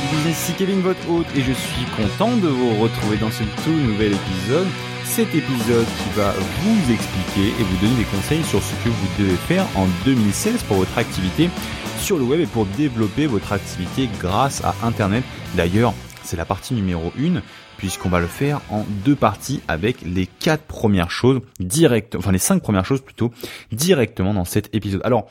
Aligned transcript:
du 0.00 0.16
business, 0.16 0.42
ici 0.42 0.54
Kevin, 0.56 0.80
votre 0.80 1.10
hôte, 1.10 1.26
et 1.36 1.42
je 1.42 1.52
suis 1.52 1.84
content 1.96 2.36
de 2.36 2.48
vous 2.48 2.80
retrouver 2.80 3.16
dans 3.16 3.30
ce 3.30 3.42
tout 3.64 3.70
nouvel 3.70 4.12
épisode. 4.12 4.66
Cet 5.04 5.34
épisode 5.34 5.86
qui 5.86 6.16
va 6.16 6.32
vous 6.32 6.92
expliquer 6.92 7.48
et 7.48 7.62
vous 7.62 7.76
donner 7.78 7.96
des 7.96 8.04
conseils 8.04 8.44
sur 8.44 8.62
ce 8.62 8.72
que 8.84 8.88
vous 8.88 9.08
devez 9.18 9.36
faire 9.36 9.66
en 9.76 9.86
2016 10.04 10.62
pour 10.64 10.78
votre 10.78 10.96
activité 10.98 11.50
sur 11.98 12.16
le 12.16 12.24
web 12.24 12.40
et 12.40 12.46
pour 12.46 12.66
développer 12.66 13.26
votre 13.26 13.52
activité 13.52 14.08
grâce 14.20 14.62
à 14.64 14.74
Internet. 14.82 15.24
D'ailleurs, 15.54 15.92
c'est 16.22 16.36
la 16.36 16.44
partie 16.44 16.74
numéro 16.74 17.12
1 17.18 17.42
puisqu'on 17.76 18.08
va 18.08 18.20
le 18.20 18.26
faire 18.26 18.60
en 18.70 18.84
deux 19.04 19.16
parties 19.16 19.60
avec 19.66 20.02
les 20.02 20.26
quatre 20.26 20.64
premières 20.64 21.10
choses 21.10 21.40
direct, 21.58 22.14
enfin 22.14 22.30
les 22.30 22.38
cinq 22.38 22.62
premières 22.62 22.84
choses 22.84 23.00
plutôt 23.00 23.32
directement 23.72 24.34
dans 24.34 24.44
cet 24.44 24.74
épisode. 24.74 25.00
Alors, 25.04 25.28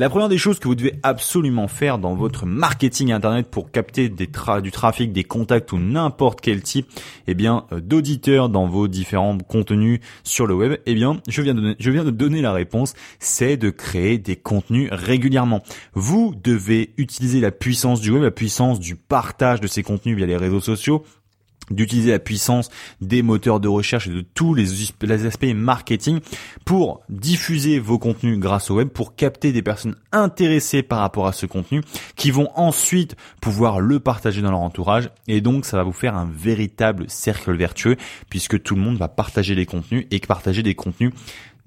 la 0.00 0.08
première 0.08 0.30
des 0.30 0.38
choses 0.38 0.58
que 0.58 0.66
vous 0.66 0.74
devez 0.74 0.98
absolument 1.02 1.68
faire 1.68 1.98
dans 1.98 2.14
votre 2.14 2.46
marketing 2.46 3.12
internet 3.12 3.48
pour 3.50 3.70
capter 3.70 4.08
du 4.08 4.70
trafic, 4.70 5.12
des 5.12 5.24
contacts 5.24 5.72
ou 5.72 5.78
n'importe 5.78 6.40
quel 6.40 6.62
type, 6.62 6.88
eh 7.26 7.34
bien, 7.34 7.66
euh, 7.70 7.80
d'auditeurs 7.80 8.48
dans 8.48 8.66
vos 8.66 8.88
différents 8.88 9.36
contenus 9.36 10.00
sur 10.24 10.46
le 10.46 10.54
web, 10.54 10.80
eh 10.86 10.94
bien, 10.94 11.20
je 11.28 11.42
viens 11.42 12.04
de 12.04 12.10
donner 12.10 12.40
la 12.40 12.54
réponse, 12.54 12.94
c'est 13.18 13.58
de 13.58 13.68
créer 13.68 14.16
des 14.16 14.36
contenus 14.36 14.88
régulièrement. 14.90 15.62
Vous 15.92 16.34
devez 16.42 16.94
utiliser 16.96 17.40
la 17.40 17.50
puissance 17.50 18.00
du 18.00 18.10
web, 18.10 18.22
la 18.22 18.30
puissance 18.30 18.80
du 18.80 18.96
partage 18.96 19.60
de 19.60 19.66
ces 19.66 19.82
contenus 19.82 20.16
via 20.16 20.24
les 20.24 20.38
réseaux 20.38 20.60
sociaux, 20.60 21.04
d'utiliser 21.70 22.10
la 22.10 22.18
puissance 22.18 22.70
des 23.00 23.22
moteurs 23.22 23.60
de 23.60 23.68
recherche 23.68 24.08
et 24.08 24.10
de 24.10 24.20
tous 24.20 24.54
les, 24.54 25.26
aspects 25.26 25.44
marketing 25.54 26.20
pour 26.64 27.00
diffuser 27.08 27.78
vos 27.78 27.98
contenus 27.98 28.38
grâce 28.38 28.70
au 28.70 28.76
web, 28.76 28.88
pour 28.88 29.14
capter 29.14 29.52
des 29.52 29.62
personnes 29.62 29.96
intéressées 30.12 30.82
par 30.82 31.00
rapport 31.00 31.26
à 31.26 31.32
ce 31.32 31.46
contenu, 31.46 31.82
qui 32.16 32.30
vont 32.30 32.48
ensuite 32.54 33.16
pouvoir 33.40 33.80
le 33.80 34.00
partager 34.00 34.42
dans 34.42 34.50
leur 34.50 34.60
entourage, 34.60 35.10
et 35.28 35.40
donc 35.40 35.64
ça 35.64 35.76
va 35.76 35.82
vous 35.82 35.92
faire 35.92 36.16
un 36.16 36.28
véritable 36.32 37.06
cercle 37.08 37.56
vertueux, 37.56 37.96
puisque 38.28 38.62
tout 38.62 38.74
le 38.74 38.80
monde 38.80 38.98
va 38.98 39.08
partager 39.08 39.54
les 39.54 39.66
contenus 39.66 40.06
et 40.10 40.20
partager 40.20 40.62
des 40.62 40.74
contenus 40.74 41.12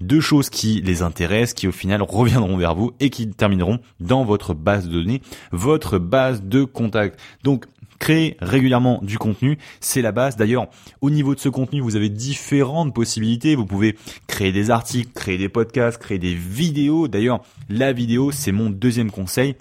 deux 0.03 0.21
choses 0.21 0.49
qui 0.49 0.81
les 0.81 1.01
intéressent, 1.01 1.53
qui 1.53 1.67
au 1.67 1.71
final 1.71 2.01
reviendront 2.01 2.57
vers 2.57 2.75
vous 2.75 2.91
et 2.99 3.09
qui 3.09 3.29
termineront 3.29 3.79
dans 3.99 4.23
votre 4.23 4.53
base 4.53 4.87
de 4.87 5.01
données, 5.01 5.21
votre 5.51 5.97
base 5.97 6.43
de 6.43 6.63
contact. 6.63 7.19
Donc 7.43 7.65
créer 7.99 8.37
régulièrement 8.39 8.99
du 9.01 9.17
contenu, 9.17 9.57
c'est 9.79 10.01
la 10.01 10.11
base. 10.11 10.35
D'ailleurs, 10.35 10.67
au 11.01 11.09
niveau 11.09 11.35
de 11.35 11.39
ce 11.39 11.49
contenu, 11.49 11.81
vous 11.81 11.95
avez 11.95 12.09
différentes 12.09 12.93
possibilités. 12.93 13.55
Vous 13.55 13.65
pouvez 13.65 13.97
créer 14.27 14.51
des 14.51 14.71
articles, 14.71 15.11
créer 15.13 15.37
des 15.37 15.49
podcasts, 15.49 16.01
créer 16.01 16.19
des 16.19 16.35
vidéos. 16.35 17.07
D'ailleurs, 17.07 17.41
la 17.69 17.93
vidéo, 17.93 18.31
c'est 18.31 18.51
mon 18.51 18.69
deuxième 18.69 19.11
conseil. 19.11 19.55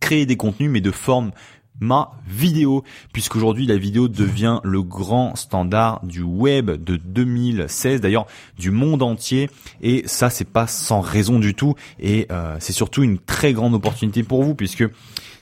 Créer 0.00 0.26
des 0.26 0.36
contenus, 0.36 0.70
mais 0.70 0.80
de 0.80 0.90
forme 0.90 1.32
ma 1.80 2.10
vidéo, 2.26 2.84
puisqu'aujourd'hui 3.12 3.66
la 3.66 3.76
vidéo 3.76 4.08
devient 4.08 4.60
le 4.64 4.82
grand 4.82 5.36
standard 5.36 6.04
du 6.04 6.22
web 6.22 6.70
de 6.70 6.96
2016, 6.96 8.00
d'ailleurs 8.00 8.26
du 8.58 8.70
monde 8.70 9.02
entier, 9.02 9.50
et 9.82 10.02
ça 10.06 10.30
c'est 10.30 10.48
pas 10.48 10.66
sans 10.66 11.00
raison 11.00 11.38
du 11.38 11.54
tout, 11.54 11.74
et 11.98 12.26
euh, 12.30 12.56
c'est 12.60 12.72
surtout 12.72 13.02
une 13.02 13.18
très 13.18 13.52
grande 13.52 13.74
opportunité 13.74 14.22
pour 14.22 14.42
vous, 14.42 14.54
puisque 14.54 14.84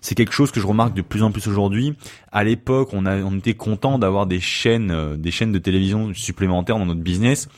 c'est 0.00 0.14
quelque 0.14 0.34
chose 0.34 0.50
que 0.50 0.60
je 0.60 0.66
remarque 0.66 0.94
de 0.94 1.02
plus 1.02 1.22
en 1.22 1.30
plus 1.30 1.46
aujourd'hui. 1.46 1.94
À 2.30 2.44
l'époque, 2.44 2.90
on, 2.92 3.06
a, 3.06 3.22
on 3.22 3.38
était 3.38 3.54
content 3.54 3.98
d'avoir 3.98 4.26
des 4.26 4.40
chaînes, 4.40 4.90
euh, 4.90 5.16
des 5.16 5.30
chaînes 5.30 5.52
de 5.52 5.58
télévision 5.58 6.12
supplémentaires 6.12 6.78
dans 6.78 6.86
notre 6.86 7.00
business, 7.00 7.48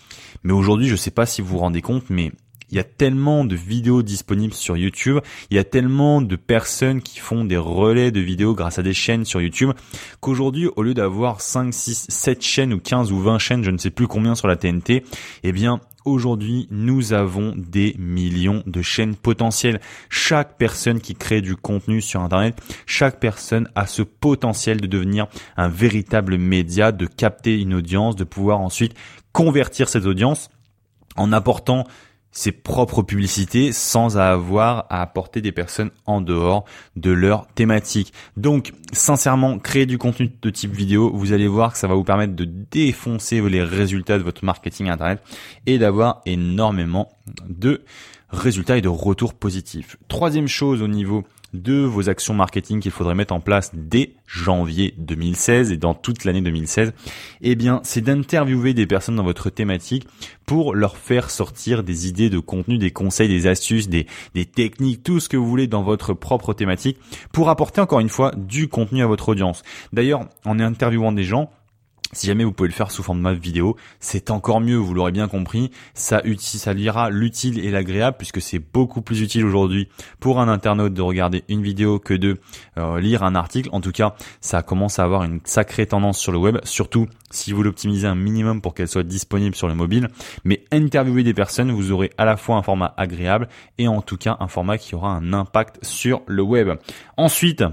mais 0.45 0.53
aujourd'hui, 0.53 0.87
je 0.87 0.97
sais 0.97 1.11
pas 1.11 1.27
si 1.27 1.43
vous 1.43 1.49
vous 1.49 1.59
rendez 1.59 1.83
compte, 1.83 2.05
mais 2.09 2.33
il 2.71 2.77
y 2.77 2.81
a 2.81 2.85
tellement 2.85 3.45
de 3.45 3.55
vidéos 3.55 4.03
disponibles 4.03 4.55
sur 4.55 4.77
YouTube, 4.77 5.21
il 5.51 5.57
y 5.57 5.61
a 5.61 5.65
tellement 5.65 6.21
de 6.21 6.37
personnes 6.37 7.01
qui 7.01 7.19
font 7.19 7.45
des 7.45 7.57
relais 7.57 8.11
de 8.11 8.21
vidéos 8.21 8.55
grâce 8.55 8.79
à 8.79 8.83
des 8.83 8.95
chaînes 8.95 9.25
sur 9.25 9.41
YouTube 9.41 9.73
qu'aujourd'hui, 10.21 10.69
au 10.77 10.83
lieu 10.83 10.95
d'avoir 10.95 11.41
5, 11.41 11.73
6, 11.73 12.07
7 12.09 12.43
chaînes 12.43 12.73
ou 12.73 12.81
15 12.81 13.13
ou 13.13 13.21
20 13.21 13.39
chaînes, 13.39 13.65
je 13.65 13.71
ne 13.71 13.79
sais 13.79 13.91
plus 13.91 14.09
combien 14.09 14.35
sur 14.35 14.49
la 14.49 14.57
TNT, 14.57 15.05
eh 15.43 15.53
bien, 15.53 15.81
aujourd'hui, 16.05 16.67
nous 16.71 17.13
avons 17.13 17.53
des 17.57 17.95
millions 17.99 18.63
de 18.67 18.83
chaînes 18.83 19.17
potentielles. 19.17 19.81
Chaque 20.09 20.57
personne 20.57 21.01
qui 21.01 21.15
crée 21.15 21.43
du 21.43 21.57
contenu 21.57 22.01
sur 22.01 22.23
Internet, 22.23 22.61
chaque 22.87 23.21
personne 23.21 23.69
a 23.75 23.87
ce 23.87 24.03
potentiel 24.03 24.81
de 24.81 24.87
devenir 24.87 25.27
un 25.57 25.69
véritable 25.69 26.39
média, 26.39 26.93
de 26.93 27.07
capter 27.07 27.61
une 27.61 27.75
audience, 27.75 28.17
de 28.17 28.25
pouvoir 28.25 28.61
ensuite 28.61 28.95
convertir 29.33 29.89
cette 29.89 30.07
audience 30.07 30.51
en 31.17 31.33
apportant 31.33 31.85
ses 32.37 32.53
propres 32.53 33.03
publicités 33.03 33.73
sans 33.73 34.19
avoir 34.19 34.85
à 34.91 35.01
apporter 35.01 35.41
des 35.41 35.53
personnes 35.53 35.91
en 36.05 36.21
dehors 36.21 36.67
de 36.95 37.11
leur 37.11 37.47
thématique. 37.47 38.13
Donc, 38.37 38.75
sincèrement, 38.93 39.59
créer 39.59 39.87
du 39.87 39.97
contenu 39.97 40.31
de 40.43 40.51
type 40.51 40.73
vidéo, 40.73 41.11
vous 41.15 41.33
allez 41.33 41.49
voir 41.49 41.73
que 41.73 41.79
ça 41.79 41.89
va 41.89 41.95
vous 41.95 42.05
permettre 42.05 42.37
de 42.37 42.45
défoncer 42.45 43.41
les 43.41 43.63
résultats 43.63 44.19
de 44.19 44.23
votre 44.23 44.45
marketing 44.45 44.91
internet 44.91 45.23
et 45.65 45.79
d'avoir 45.79 46.21
énormément 46.27 47.09
de 47.49 47.83
résultats 48.29 48.77
et 48.77 48.83
de 48.83 48.89
retours 48.89 49.33
positifs. 49.33 49.97
Troisième 50.09 50.47
chose 50.47 50.83
au 50.83 50.89
niveau 50.89 51.25
de 51.55 51.75
vos 51.85 52.09
actions 52.09 52.35
marketing 52.35 52.81
qu'il 52.81 52.91
faudrait 52.91 53.15
mettre 53.15 53.35
en 53.35 53.41
place 53.41 53.71
dès 53.75 54.15
janvier 54.27 54.95
2016 54.99 55.73
et 55.73 55.77
dans 55.77 55.95
toute 55.95 56.25
l'année 56.25 56.41
2016, 56.41 56.93
eh 57.43 57.55
bien, 57.55 57.81
c'est 57.85 58.01
d'interviewer 58.01 58.75
des 58.75 58.87
personnes 58.87 59.17
dans 59.17 59.25
votre 59.25 59.51
thématique 59.51 60.07
pour 60.45 60.75
leur 60.75 60.97
faire 60.97 61.31
sortir 61.31 61.83
des 61.83 62.09
idées 62.09 62.31
de 62.31 62.39
contenu, 62.39 62.79
des 62.79 62.91
conseils, 62.91 63.29
des 63.29 63.47
astuces, 63.47 63.89
des, 63.89 64.07
des 64.35 64.45
techniques, 64.45 65.03
tout 65.03 65.21
ce 65.21 65.29
que 65.29 65.37
vous 65.37 65.47
voulez 65.47 65.67
dans 65.67 65.83
votre 65.83 66.15
propre 66.15 66.53
thématique 66.53 66.99
pour 67.33 67.49
apporter 67.49 67.81
encore 67.81 68.01
une 68.01 68.09
fois 68.09 68.33
du 68.37 68.69
contenu 68.69 69.03
à 69.03 69.07
votre 69.07 69.29
audience. 69.29 69.63
D'ailleurs, 69.93 70.27
en 70.45 70.59
interviewant 70.59 71.13
des 71.13 71.25
gens, 71.25 71.51
si 72.13 72.27
jamais 72.27 72.45
vous 72.45 72.53
pouvez 72.53 72.69
le 72.69 72.75
faire 72.75 72.91
sous 72.91 73.03
forme 73.03 73.23
de 73.23 73.39
vidéo, 73.39 73.77
c'est 74.01 74.31
encore 74.31 74.61
mieux, 74.61 74.77
vous 74.77 74.95
l'aurez 74.95 75.13
bien 75.13 75.29
compris. 75.29 75.71
Ça, 75.95 76.23
ça 76.39 76.73
lira 76.73 77.11
l'utile 77.11 77.59
et 77.59 77.71
l'agréable 77.71 78.17
puisque 78.17 78.41
c'est 78.41 78.59
beaucoup 78.59 79.03
plus 79.03 79.21
utile 79.23 79.45
aujourd'hui 79.45 79.89
pour 80.21 80.41
un 80.41 80.49
internaute 80.49 80.95
de 80.95 81.03
regarder 81.03 81.45
une 81.49 81.63
vidéo 81.63 81.99
que 81.99 82.15
de 82.15 82.39
euh, 82.79 83.01
lire 83.01 83.23
un 83.23 83.35
article. 83.35 83.69
En 83.73 83.81
tout 83.81 83.93
cas, 83.93 84.15
ça 84.41 84.63
commence 84.63 84.99
à 84.99 85.05
avoir 85.05 85.25
une 85.25 85.41
sacrée 85.45 85.87
tendance 85.87 86.19
sur 86.19 86.33
le 86.33 86.39
web, 86.39 86.59
surtout 86.65 87.07
si 87.31 87.53
vous 87.53 87.63
l'optimisez 87.63 88.07
un 88.07 88.15
minimum 88.15 88.61
pour 88.61 88.75
qu'elle 88.75 88.89
soit 88.89 89.03
disponible 89.03 89.55
sur 89.55 89.69
le 89.69 89.75
mobile. 89.75 90.09
Mais 90.45 90.65
interviewer 90.73 91.23
des 91.23 91.35
personnes, 91.35 91.73
vous 91.73 91.93
aurez 91.93 92.11
à 92.19 92.25
la 92.25 92.37
fois 92.37 92.57
un 92.57 92.63
format 92.63 92.95
agréable 92.97 93.49
et 93.79 93.89
en 93.89 94.01
tout 94.01 94.17
cas 94.17 94.37
un 94.41 94.49
format 94.49 94.79
qui 94.79 94.95
aura 94.95 95.11
un 95.11 95.33
impact 95.33 95.85
sur 95.85 96.23
le 96.27 96.43
web. 96.43 96.71
Ensuite, 97.17 97.65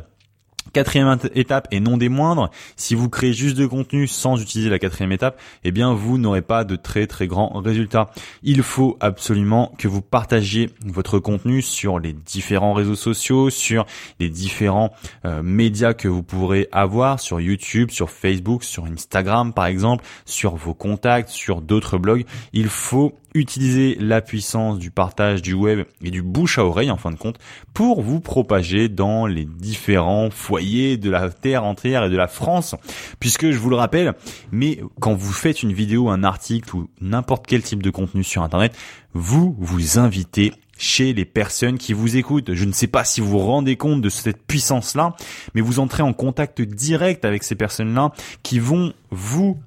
Quatrième 0.71 1.17
étape 1.35 1.67
et 1.71 1.79
non 1.79 1.97
des 1.97 2.09
moindres, 2.09 2.49
si 2.77 2.95
vous 2.95 3.09
créez 3.09 3.33
juste 3.33 3.57
de 3.57 3.65
contenu 3.65 4.07
sans 4.07 4.41
utiliser 4.41 4.69
la 4.69 4.79
quatrième 4.79 5.11
étape, 5.11 5.39
eh 5.63 5.71
bien 5.71 5.93
vous 5.93 6.17
n'aurez 6.17 6.41
pas 6.41 6.63
de 6.63 6.75
très 6.75 7.05
très 7.05 7.27
grands 7.27 7.59
résultats. 7.59 8.09
Il 8.41 8.63
faut 8.63 8.97
absolument 8.99 9.73
que 9.77 9.87
vous 9.87 10.01
partagiez 10.01 10.69
votre 10.85 11.19
contenu 11.19 11.61
sur 11.61 11.99
les 11.99 12.13
différents 12.13 12.73
réseaux 12.73 12.95
sociaux, 12.95 13.49
sur 13.49 13.85
les 14.19 14.29
différents 14.29 14.93
euh, 15.25 15.43
médias 15.43 15.93
que 15.93 16.07
vous 16.07 16.23
pourrez 16.23 16.69
avoir, 16.71 17.19
sur 17.19 17.39
YouTube, 17.39 17.91
sur 17.91 18.09
Facebook, 18.09 18.63
sur 18.63 18.85
Instagram 18.85 19.53
par 19.53 19.65
exemple, 19.65 20.05
sur 20.25 20.55
vos 20.55 20.73
contacts, 20.73 21.29
sur 21.29 21.61
d'autres 21.61 21.97
blogs. 21.97 22.25
Il 22.53 22.67
faut 22.67 23.13
utiliser 23.33 23.95
la 23.99 24.21
puissance 24.21 24.79
du 24.79 24.91
partage 24.91 25.41
du 25.41 25.53
web 25.53 25.85
et 26.01 26.11
du 26.11 26.21
bouche 26.21 26.57
à 26.57 26.65
oreille 26.65 26.91
en 26.91 26.97
fin 26.97 27.11
de 27.11 27.15
compte 27.15 27.37
pour 27.73 28.01
vous 28.01 28.19
propager 28.19 28.89
dans 28.89 29.25
les 29.25 29.45
différents 29.45 30.29
foyers 30.29 30.97
de 30.97 31.09
la 31.09 31.29
terre 31.29 31.63
entière 31.63 32.05
et 32.05 32.09
de 32.09 32.17
la 32.17 32.27
France 32.27 32.75
puisque 33.19 33.51
je 33.51 33.57
vous 33.57 33.69
le 33.69 33.75
rappelle 33.75 34.13
mais 34.51 34.79
quand 34.99 35.13
vous 35.13 35.33
faites 35.33 35.63
une 35.63 35.73
vidéo 35.73 36.09
un 36.09 36.23
article 36.23 36.75
ou 36.75 36.89
n'importe 37.01 37.45
quel 37.47 37.63
type 37.63 37.83
de 37.83 37.89
contenu 37.89 38.23
sur 38.23 38.43
internet 38.43 38.75
vous 39.13 39.55
vous 39.59 39.99
invitez 39.99 40.53
chez 40.77 41.13
les 41.13 41.25
personnes 41.25 41.77
qui 41.77 41.93
vous 41.93 42.17
écoutent. 42.17 42.53
Je 42.53 42.65
ne 42.65 42.71
sais 42.71 42.87
pas 42.87 43.03
si 43.03 43.21
vous 43.21 43.29
vous 43.29 43.39
rendez 43.39 43.77
compte 43.77 44.01
de 44.01 44.09
cette 44.09 44.45
puissance-là, 44.45 45.15
mais 45.53 45.61
vous 45.61 45.79
entrez 45.79 46.03
en 46.03 46.13
contact 46.13 46.61
direct 46.61 47.25
avec 47.25 47.43
ces 47.43 47.55
personnes-là 47.55 48.11
qui 48.41 48.59
vont 48.59 48.93
vous 49.11 49.59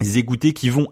écouter 0.00 0.52
qui 0.52 0.70
vont 0.70 0.88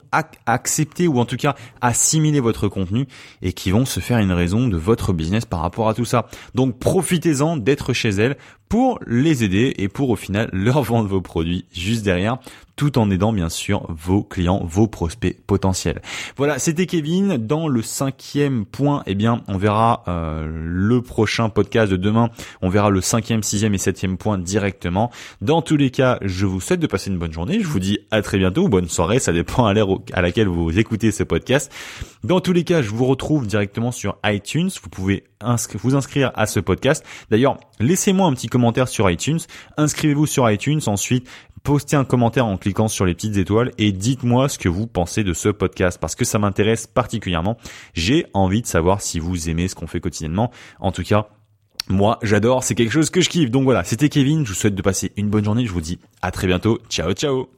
accepter 0.46 1.06
ou 1.08 1.18
en 1.18 1.24
tout 1.24 1.36
cas 1.36 1.54
assimiler 1.80 2.40
votre 2.40 2.68
contenu 2.68 3.06
et 3.42 3.52
qui 3.52 3.70
vont 3.70 3.84
se 3.84 4.00
faire 4.00 4.18
une 4.18 4.32
raison 4.32 4.68
de 4.68 4.76
votre 4.76 5.12
business 5.12 5.44
par 5.44 5.60
rapport 5.60 5.88
à 5.88 5.94
tout 5.94 6.04
ça. 6.04 6.26
Donc 6.54 6.78
profitez-en 6.78 7.56
d'être 7.56 7.92
chez 7.92 8.10
elles 8.10 8.36
pour 8.68 8.98
les 9.06 9.44
aider 9.44 9.74
et 9.78 9.88
pour 9.88 10.10
au 10.10 10.16
final 10.16 10.48
leur 10.52 10.82
vendre 10.82 11.08
vos 11.08 11.20
produits 11.20 11.66
juste 11.72 12.04
derrière 12.04 12.38
tout 12.76 12.98
en 12.98 13.10
aidant 13.10 13.32
bien 13.32 13.48
sûr 13.48 13.86
vos 13.88 14.22
clients, 14.22 14.62
vos 14.62 14.86
prospects 14.86 15.36
potentiels. 15.46 16.02
Voilà, 16.36 16.58
c'était 16.58 16.86
Kevin. 16.86 17.38
Dans 17.38 17.68
le 17.68 17.82
cinquième 17.82 18.66
point, 18.66 19.02
eh 19.06 19.14
bien, 19.14 19.42
on 19.48 19.56
verra 19.56 20.04
euh, 20.08 20.46
le 20.46 21.00
prochain 21.00 21.48
podcast 21.48 21.90
de 21.90 21.96
demain. 21.96 22.30
On 22.60 22.68
verra 22.68 22.90
le 22.90 23.00
cinquième, 23.00 23.42
sixième 23.42 23.74
et 23.74 23.78
septième 23.78 24.18
point 24.18 24.38
directement. 24.38 25.10
Dans 25.40 25.62
tous 25.62 25.76
les 25.76 25.90
cas, 25.90 26.18
je 26.20 26.44
vous 26.44 26.60
souhaite 26.60 26.80
de 26.80 26.86
passer 26.86 27.10
une 27.10 27.18
bonne 27.18 27.32
journée. 27.32 27.60
Je 27.60 27.66
vous 27.66 27.80
dis 27.80 27.98
à 28.10 28.20
très 28.20 28.38
bientôt 28.38 28.64
ou 28.64 28.68
bonne 28.68 28.88
soirée. 28.88 29.18
Ça 29.18 29.32
dépend 29.32 29.66
à 29.66 29.72
l'heure 29.72 29.88
à 30.12 30.20
laquelle 30.20 30.48
vous 30.48 30.78
écoutez 30.78 31.12
ce 31.12 31.22
podcast. 31.22 31.72
Dans 32.24 32.40
tous 32.40 32.52
les 32.52 32.64
cas, 32.64 32.82
je 32.82 32.90
vous 32.90 33.06
retrouve 33.06 33.46
directement 33.46 33.90
sur 33.90 34.18
iTunes. 34.24 34.70
Vous 34.82 34.90
pouvez 34.90 35.24
vous 35.74 35.94
inscrire 35.94 36.32
à 36.34 36.46
ce 36.46 36.60
podcast. 36.60 37.04
D'ailleurs, 37.30 37.58
laissez-moi 37.78 38.26
un 38.26 38.32
petit 38.32 38.48
commentaires 38.48 38.88
sur 38.88 39.08
iTunes. 39.10 39.38
Inscrivez-vous 39.76 40.26
sur 40.26 40.50
iTunes. 40.50 40.80
Ensuite, 40.86 41.28
postez 41.66 41.96
un 41.96 42.04
commentaire 42.04 42.46
en 42.46 42.56
cliquant 42.58 42.86
sur 42.86 43.04
les 43.04 43.14
petites 43.14 43.38
étoiles 43.38 43.72
et 43.76 43.90
dites-moi 43.90 44.48
ce 44.48 44.56
que 44.56 44.68
vous 44.68 44.86
pensez 44.86 45.24
de 45.24 45.32
ce 45.32 45.48
podcast 45.48 45.98
parce 46.00 46.14
que 46.14 46.24
ça 46.24 46.38
m'intéresse 46.38 46.86
particulièrement. 46.86 47.58
J'ai 47.92 48.26
envie 48.34 48.62
de 48.62 48.68
savoir 48.68 49.00
si 49.00 49.18
vous 49.18 49.48
aimez 49.48 49.66
ce 49.66 49.74
qu'on 49.74 49.88
fait 49.88 49.98
quotidiennement. 49.98 50.52
En 50.78 50.92
tout 50.92 51.02
cas, 51.02 51.26
moi, 51.88 52.20
j'adore, 52.22 52.62
c'est 52.62 52.76
quelque 52.76 52.92
chose 52.92 53.10
que 53.10 53.20
je 53.20 53.28
kiffe. 53.28 53.50
Donc 53.50 53.64
voilà, 53.64 53.82
c'était 53.82 54.08
Kevin, 54.08 54.44
je 54.44 54.50
vous 54.50 54.54
souhaite 54.54 54.76
de 54.76 54.82
passer 54.82 55.10
une 55.16 55.28
bonne 55.28 55.44
journée, 55.44 55.66
je 55.66 55.72
vous 55.72 55.80
dis 55.80 55.98
à 56.22 56.30
très 56.30 56.46
bientôt. 56.46 56.78
Ciao 56.88 57.12
ciao 57.14 57.48